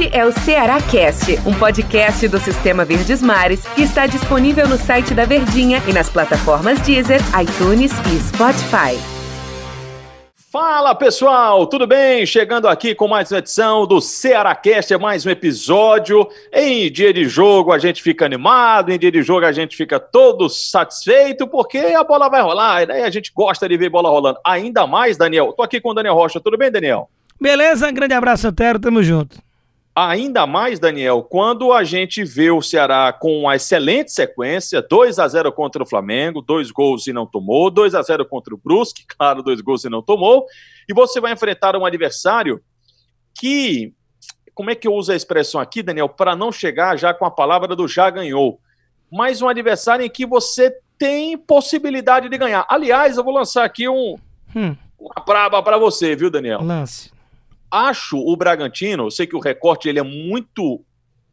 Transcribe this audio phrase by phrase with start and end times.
[0.00, 4.78] Este é o Ceará Cast, um podcast do Sistema Verdes Mares que está disponível no
[4.78, 8.98] site da Verdinha e nas plataformas Deezer, iTunes e Spotify.
[10.50, 12.24] Fala pessoal, tudo bem?
[12.24, 16.26] Chegando aqui com mais uma edição do Ceará Cast, é mais um episódio.
[16.50, 20.00] Em dia de jogo a gente fica animado, em dia de jogo a gente fica
[20.00, 24.08] todo satisfeito, porque a bola vai rolar, e daí a gente gosta de ver bola
[24.08, 24.38] rolando.
[24.46, 25.52] Ainda mais, Daniel.
[25.52, 27.10] Tô aqui com o Daniel Rocha, tudo bem, Daniel?
[27.38, 29.49] Beleza, grande abraço, Antero, tamo junto.
[29.94, 35.26] Ainda mais, Daniel, quando a gente vê o Ceará com uma excelente sequência, 2 a
[35.26, 39.04] 0 contra o Flamengo, dois gols e não tomou, 2 a 0 contra o Brusque,
[39.18, 40.46] claro, dois gols e não tomou,
[40.88, 42.62] e você vai enfrentar um adversário
[43.34, 43.92] que,
[44.54, 47.30] como é que eu uso a expressão aqui, Daniel, para não chegar já com a
[47.30, 48.60] palavra do já ganhou,
[49.10, 52.64] mas um adversário em que você tem possibilidade de ganhar.
[52.68, 54.16] Aliás, eu vou lançar aqui um,
[54.54, 54.76] hum.
[54.96, 56.62] uma braba para você, viu, Daniel?
[56.62, 57.10] Lance
[57.70, 60.84] acho o Bragantino, eu sei que o recorte ele é muito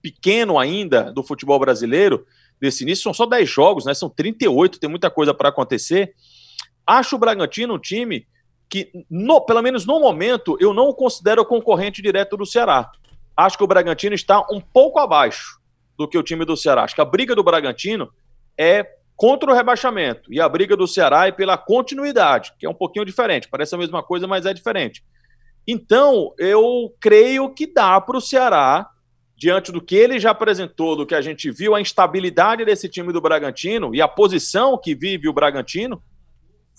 [0.02, 2.26] pequeno ainda do futebol brasileiro,
[2.60, 3.94] desse início, são só 10 jogos, né?
[3.94, 6.14] São 38, tem muita coisa para acontecer.
[6.86, 8.28] Acho o Bragantino um time
[8.70, 12.90] que, no, pelo menos no momento, eu não o considero concorrente direto do Ceará.
[13.36, 15.60] Acho que o Bragantino está um pouco abaixo
[15.98, 16.84] do que o time do Ceará.
[16.84, 18.12] Acho que a briga do Bragantino
[18.58, 22.74] é contra o rebaixamento e a briga do Ceará é pela continuidade, que é um
[22.74, 23.48] pouquinho diferente.
[23.50, 25.04] Parece a mesma coisa, mas é diferente.
[25.68, 28.90] Então, eu creio que dá para o Ceará,
[29.36, 33.12] diante do que ele já apresentou, do que a gente viu, a instabilidade desse time
[33.12, 36.02] do Bragantino e a posição que vive o Bragantino,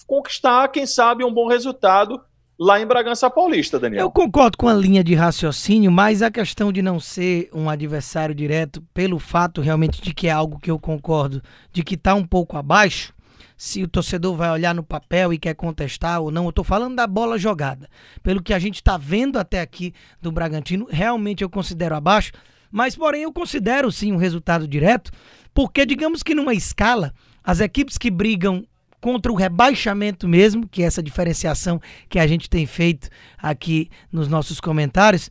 [0.06, 2.20] conquistar, quem sabe, um bom resultado
[2.58, 4.06] lá em Bragança Paulista, Daniel.
[4.06, 8.34] Eu concordo com a linha de raciocínio, mas a questão de não ser um adversário
[8.34, 11.40] direto, pelo fato realmente de que é algo que eu concordo,
[11.72, 13.12] de que está um pouco abaixo,
[13.58, 16.44] se o torcedor vai olhar no papel e quer contestar ou não.
[16.44, 17.90] Eu estou falando da bola jogada.
[18.22, 19.92] Pelo que a gente está vendo até aqui
[20.22, 22.30] do Bragantino, realmente eu considero abaixo,
[22.70, 25.10] mas porém eu considero sim um resultado direto,
[25.52, 28.64] porque digamos que numa escala, as equipes que brigam
[29.00, 34.28] contra o rebaixamento mesmo, que é essa diferenciação que a gente tem feito aqui nos
[34.28, 35.28] nossos comentários,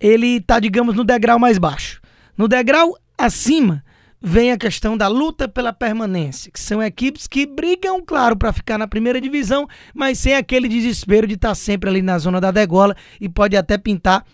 [0.00, 2.00] ele está, digamos, no degrau mais baixo.
[2.36, 3.82] No degrau acima,
[4.20, 8.78] vem a questão da luta pela permanência, que são equipes que brigam, claro, para ficar
[8.78, 12.50] na primeira divisão, mas sem aquele desespero de estar tá sempre ali na zona da
[12.50, 14.24] degola e pode até pintar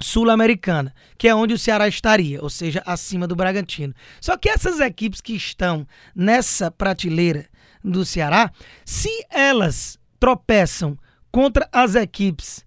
[0.00, 3.94] Sul-Americana, que é onde o Ceará estaria, ou seja, acima do Bragantino.
[4.20, 7.46] Só que essas equipes que estão nessa prateleira
[7.82, 8.50] do Ceará,
[8.84, 10.98] se elas tropeçam
[11.30, 12.64] contra as equipes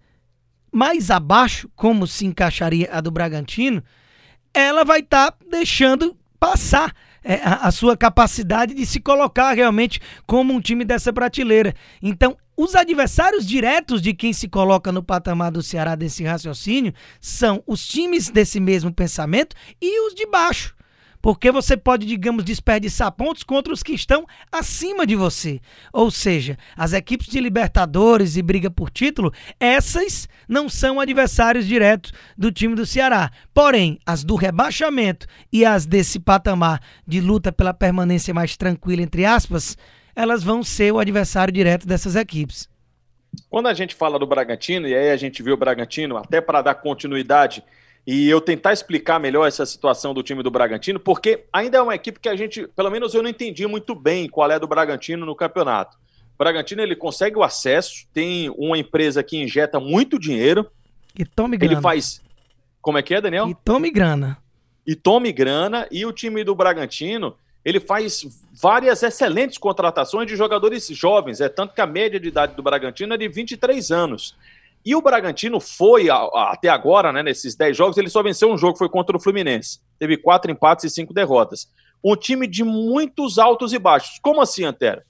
[0.72, 3.84] mais abaixo, como se encaixaria a do Bragantino,
[4.54, 6.94] ela vai estar tá deixando passar
[7.24, 11.74] é, a, a, sua capacidade de se colocar realmente como um time dessa prateleira.
[12.02, 17.64] Então, os adversários diretos de quem se coloca no patamar do Ceará desse raciocínio são
[17.68, 20.77] os times desse mesmo pensamento e os de baixo
[21.22, 25.60] porque você pode, digamos, desperdiçar pontos contra os que estão acima de você.
[25.92, 32.14] Ou seja, as equipes de Libertadores e briga por título, essas não são adversários diretos
[32.38, 33.32] do time do Ceará.
[33.54, 39.26] Porém, as do rebaixamento e as desse patamar de luta pela permanência mais tranquila, entre
[39.26, 39.78] aspas,
[40.16, 42.68] elas vão ser o adversário direto dessas equipes.
[43.50, 46.62] Quando a gente fala do Bragantino, e aí a gente viu o Bragantino, até para
[46.62, 47.64] dar continuidade
[48.08, 51.94] e eu tentar explicar melhor essa situação do time do Bragantino, porque ainda é uma
[51.94, 55.26] equipe que a gente, pelo menos eu não entendi muito bem qual é do Bragantino
[55.26, 55.98] no campeonato.
[56.34, 60.66] O Bragantino ele consegue o acesso, tem uma empresa que injeta muito dinheiro.
[61.20, 61.74] E tome grana.
[61.74, 62.22] Ele faz.
[62.82, 63.50] Como é que é, Daniel?
[63.50, 64.38] E tome grana.
[64.86, 65.86] E tome grana.
[65.92, 67.36] E o time do Bragantino,
[67.66, 71.42] ele faz várias excelentes contratações de jogadores jovens.
[71.42, 74.34] É tanto que a média de idade do Bragantino é de 23 anos.
[74.86, 78.78] E o Bragantino foi, até agora, né, nesses 10 jogos, ele só venceu um jogo,
[78.78, 79.80] foi contra o Fluminense.
[80.00, 81.70] Teve quatro empates e cinco derrotas.
[82.04, 84.20] Um time de muitos altos e baixos.
[84.22, 85.02] Como assim, Antero?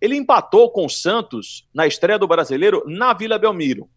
[0.00, 3.88] Ele empatou com o Santos na estreia do brasileiro na Vila Belmiro.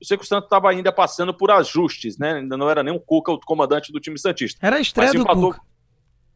[0.00, 2.34] Eu sei que o Santos estava ainda passando por ajustes, né?
[2.34, 4.64] Ainda não era nem o Cuca o comandante do time Santista.
[4.64, 5.52] Era a estreia do empatou...
[5.52, 5.60] Cuca.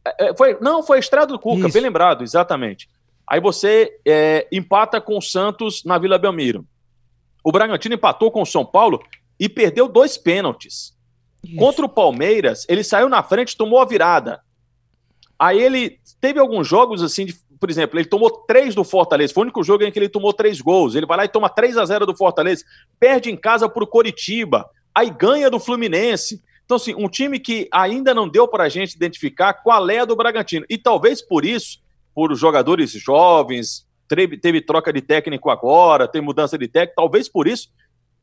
[0.05, 1.73] É, é, foi, não, foi a estreia do Cuca, Isso.
[1.73, 2.89] bem lembrado, exatamente.
[3.25, 6.67] Aí você é, empata com o Santos na Vila Belmiro.
[7.43, 9.03] O Bragantino empatou com o São Paulo
[9.39, 10.95] e perdeu dois pênaltis.
[11.43, 11.55] Isso.
[11.57, 14.41] Contra o Palmeiras, ele saiu na frente, tomou a virada.
[15.37, 19.33] Aí ele teve alguns jogos assim, de, por exemplo, ele tomou três do Fortaleza.
[19.33, 20.95] Foi o único jogo em que ele tomou três gols.
[20.95, 22.63] Ele vai lá e toma 3 a 0 do Fortaleza,
[22.99, 26.41] perde em casa para o Coritiba, aí ganha do Fluminense.
[26.63, 30.05] Então, assim, um time que ainda não deu para a gente identificar qual é a
[30.05, 30.65] do Bragantino.
[30.69, 31.81] E talvez por isso,
[32.15, 37.47] por jogadores jovens, teve, teve troca de técnico agora, tem mudança de técnico, talvez por
[37.47, 37.69] isso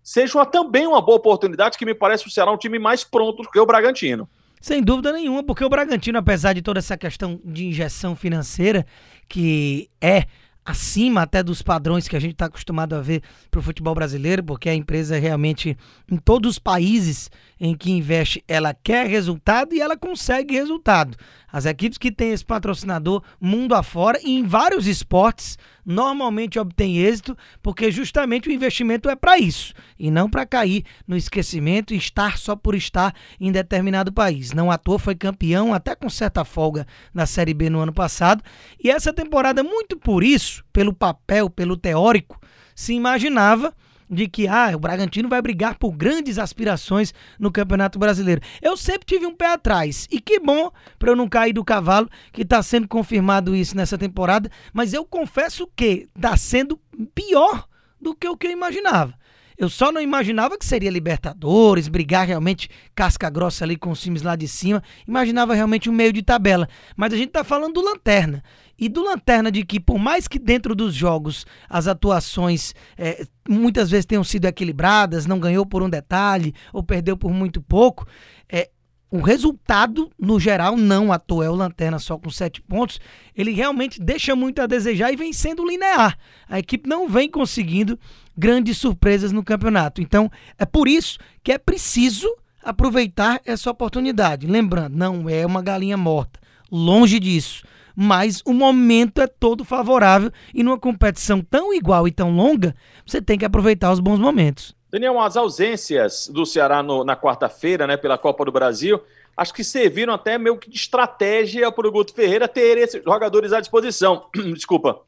[0.03, 3.43] seja uma, também uma boa oportunidade, que me parece o Ceará um time mais pronto
[3.43, 4.29] do que o Bragantino.
[4.61, 8.87] Sem dúvida nenhuma, porque o Bragantino, apesar de toda essa questão de injeção financeira,
[9.29, 10.27] que é
[10.65, 14.45] acima até dos padrões que a gente está acostumado a ver para o futebol brasileiro,
[14.45, 15.77] porque a empresa realmente,
[16.11, 21.17] em todos os países em que investe, ela quer resultado e ela consegue resultado.
[21.51, 27.37] As equipes que têm esse patrocinador mundo afora e em vários esportes normalmente obtêm êxito,
[27.63, 32.39] porque justamente o investimento é para isso e não para cair no esquecimento e estar
[32.39, 34.53] só por estar em determinado país.
[34.53, 38.43] Não à toa foi campeão até com certa folga na Série B no ano passado
[38.83, 42.41] e essa temporada muito por isso, pelo papel, pelo teórico,
[42.75, 43.75] se imaginava
[44.11, 48.41] de que ah, o Bragantino vai brigar por grandes aspirações no Campeonato Brasileiro.
[48.61, 50.09] Eu sempre tive um pé atrás.
[50.11, 53.97] E que bom para eu não cair do cavalo, que está sendo confirmado isso nessa
[53.97, 54.51] temporada.
[54.73, 56.79] Mas eu confesso que está sendo
[57.15, 57.67] pior
[58.01, 59.15] do que o que eu imaginava.
[59.61, 64.23] Eu só não imaginava que seria Libertadores, brigar realmente casca grossa ali com os times
[64.23, 64.83] lá de cima.
[65.07, 66.67] Imaginava realmente um meio de tabela.
[66.97, 68.43] Mas a gente tá falando do Lanterna.
[68.79, 73.91] E do Lanterna de que, por mais que dentro dos jogos as atuações é, muitas
[73.91, 78.07] vezes tenham sido equilibradas, não ganhou por um detalhe ou perdeu por muito pouco,
[78.49, 78.71] é,
[79.11, 83.01] o resultado, no geral, não à toa é o Lanterna só com sete pontos,
[83.37, 86.17] ele realmente deixa muito a desejar e vem sendo linear.
[86.49, 87.99] A equipe não vem conseguindo
[88.37, 90.01] grandes surpresas no campeonato.
[90.01, 92.29] Então, é por isso que é preciso
[92.63, 94.47] aproveitar essa oportunidade.
[94.47, 96.39] Lembrando, não é uma galinha morta.
[96.71, 97.65] Longe disso
[98.03, 102.75] mas o momento é todo favorável e numa competição tão igual e tão longa,
[103.05, 104.75] você tem que aproveitar os bons momentos.
[104.91, 109.01] Daniel, as ausências do Ceará no, na quarta-feira, né, pela Copa do Brasil,
[109.37, 113.53] acho que serviram até meio que de estratégia para o Guto Ferreira ter esses jogadores
[113.53, 114.29] à disposição.
[114.53, 115.01] Desculpa.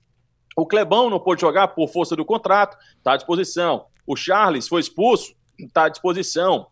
[0.57, 3.87] O Clebão não pôde jogar por força do contrato, está à disposição.
[4.07, 6.69] O Charles foi expulso, está à disposição.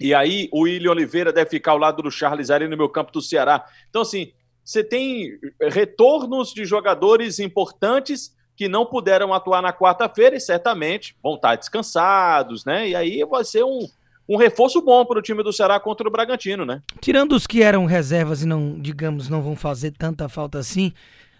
[0.00, 3.12] E aí o William Oliveira deve ficar ao lado do Charles ali no meu campo
[3.12, 3.66] do Ceará.
[3.90, 4.32] Então, assim,
[4.64, 11.36] você tem retornos de jogadores importantes que não puderam atuar na quarta-feira e certamente vão
[11.36, 12.90] estar descansados, né?
[12.90, 13.88] E aí vai ser um,
[14.28, 16.82] um reforço bom para o time do Ceará contra o Bragantino, né?
[17.00, 20.92] Tirando os que eram reservas e não, digamos, não vão fazer tanta falta assim,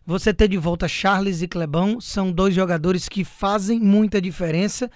[0.06, 4.90] você ter de volta Charles e Clebão são dois jogadores que fazem muita diferença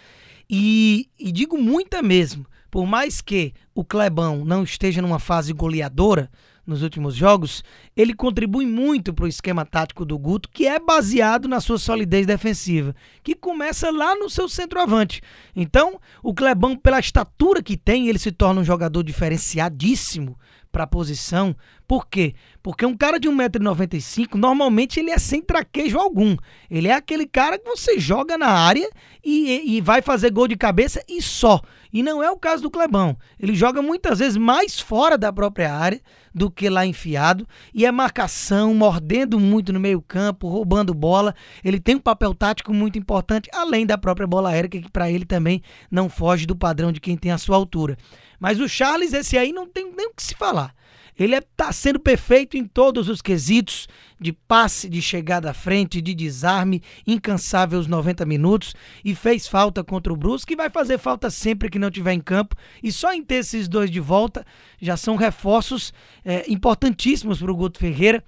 [0.48, 2.46] e, e digo muita mesmo.
[2.70, 6.30] Por mais que o Clebão não esteja numa fase goleadora,
[6.66, 7.62] nos últimos jogos,
[7.96, 12.26] ele contribui muito para o esquema tático do Guto, que é baseado na sua solidez
[12.26, 15.20] defensiva, que começa lá no seu centroavante.
[15.54, 20.38] Então, o Clebão, pela estatura que tem, ele se torna um jogador diferenciadíssimo
[20.72, 21.54] para a posição.
[21.86, 22.34] Por quê?
[22.62, 26.34] Porque um cara de 1,95m, normalmente ele é sem traquejo algum.
[26.70, 28.88] Ele é aquele cara que você joga na área
[29.22, 31.60] e, e vai fazer gol de cabeça e só.
[31.92, 33.16] E não é o caso do Clebão.
[33.38, 36.00] Ele joga muitas vezes mais fora da própria área
[36.34, 37.46] do que lá enfiado.
[37.72, 41.34] E é marcação, mordendo muito no meio-campo, roubando bola.
[41.62, 45.26] Ele tem um papel tático muito importante, além da própria bola aérea, que para ele
[45.26, 47.96] também não foge do padrão de quem tem a sua altura.
[48.40, 50.74] Mas o Charles, esse aí, não tem nem o que se falar.
[51.18, 53.88] Ele está é, sendo perfeito em todos os quesitos
[54.20, 58.74] de passe, de chegada à frente, de desarme, incansável os 90 minutos
[59.04, 62.20] e fez falta contra o Brusque e vai fazer falta sempre que não tiver em
[62.20, 62.56] campo.
[62.82, 64.44] E só em ter esses dois de volta
[64.80, 65.92] já são reforços
[66.24, 68.22] é, importantíssimos para o Guto Ferreira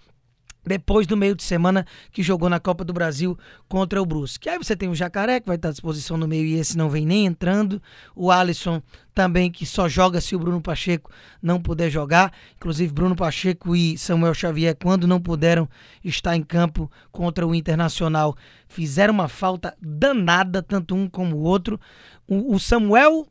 [0.67, 4.49] depois do meio de semana que jogou na Copa do Brasil contra o Brusque.
[4.49, 6.91] Aí você tem o Jacaré, que vai estar à disposição no meio e esse não
[6.91, 7.81] vem nem entrando.
[8.15, 8.83] O Alisson
[9.15, 12.33] também, que só joga se o Bruno Pacheco não puder jogar.
[12.57, 15.69] Inclusive, Bruno Pacheco e Samuel Xavier, quando não puderam
[16.05, 18.37] estar em campo contra o Internacional,
[18.69, 21.81] fizeram uma falta danada, tanto um como o outro.
[22.29, 23.27] O, Samuel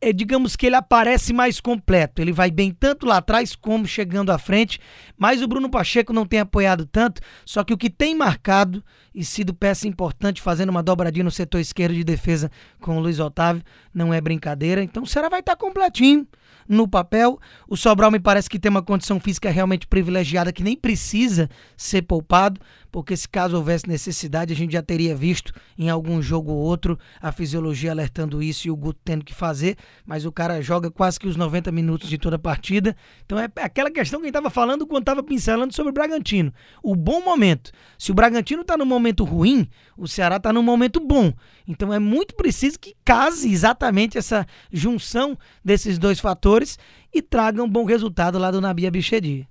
[0.00, 2.20] é, digamos que ele aparece mais completo.
[2.20, 4.80] Ele vai bem tanto lá atrás como chegando à frente,
[5.16, 7.20] mas o Bruno Pacheco não tem apoiado tanto.
[7.44, 8.82] Só que o que tem marcado
[9.14, 12.50] e sido peça importante, fazendo uma dobradinha no setor esquerdo de defesa
[12.80, 13.62] com o Luiz Otávio,
[13.92, 14.82] não é brincadeira.
[14.82, 16.26] Então o Ceará vai estar tá completinho
[16.68, 17.40] no papel.
[17.66, 22.02] O Sobral me parece que tem uma condição física realmente privilegiada que nem precisa ser
[22.02, 22.60] poupado,
[22.92, 26.98] porque se caso houvesse necessidade, a gente já teria visto em algum jogo ou outro
[27.20, 29.76] a fisiologia alertando isso e o Guto tendo que fazer,
[30.06, 32.96] mas o cara joga quase que os 90 minutos de toda a partida.
[33.24, 36.52] Então é aquela questão que a gente estava falando quando estava pincelando sobre o Bragantino.
[36.82, 37.70] O bom momento.
[37.98, 41.32] Se o Bragantino está no momento ruim, o Ceará está no momento bom.
[41.66, 46.78] Então é muito preciso que case exatamente essa junção desses dois fatores
[47.12, 49.48] e traga um bom resultado lá do Nabia Bichedi.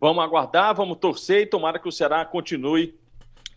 [0.00, 2.94] Vamos aguardar, vamos torcer e tomara que o Ceará continue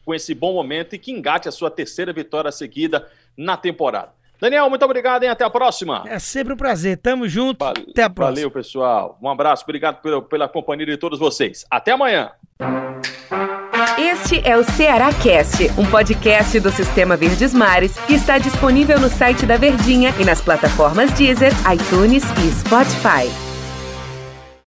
[0.03, 3.07] com esse bom momento e que engate a sua terceira vitória seguida
[3.37, 4.13] na temporada.
[4.41, 5.29] Daniel, muito obrigado, hein?
[5.29, 6.03] Até a próxima.
[6.07, 6.97] É sempre um prazer.
[6.97, 7.63] Tamo junto.
[7.63, 8.35] Valeu, Até a próxima.
[8.35, 9.17] Valeu, pessoal.
[9.21, 9.63] Um abraço.
[9.63, 11.63] Obrigado pela, pela companhia de todos vocês.
[11.69, 12.31] Até amanhã.
[13.99, 19.09] Este é o Ceará Cast, um podcast do Sistema Verdes Mares que está disponível no
[19.09, 23.50] site da Verdinha e nas plataformas Deezer, iTunes e Spotify.